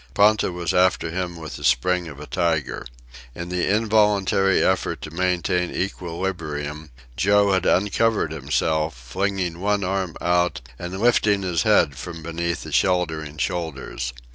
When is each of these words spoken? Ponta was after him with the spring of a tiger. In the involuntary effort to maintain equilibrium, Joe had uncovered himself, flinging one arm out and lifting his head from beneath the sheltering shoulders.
Ponta 0.15 0.51
was 0.51 0.73
after 0.73 1.11
him 1.11 1.35
with 1.35 1.57
the 1.57 1.63
spring 1.63 2.07
of 2.07 2.19
a 2.19 2.25
tiger. 2.25 2.87
In 3.35 3.49
the 3.49 3.69
involuntary 3.71 4.63
effort 4.63 4.99
to 5.03 5.11
maintain 5.11 5.69
equilibrium, 5.69 6.89
Joe 7.15 7.51
had 7.51 7.67
uncovered 7.67 8.31
himself, 8.31 8.95
flinging 8.95 9.59
one 9.59 9.83
arm 9.83 10.17
out 10.19 10.59
and 10.79 10.99
lifting 10.99 11.43
his 11.43 11.61
head 11.61 11.97
from 11.97 12.23
beneath 12.23 12.63
the 12.63 12.71
sheltering 12.71 13.37
shoulders. 13.37 14.11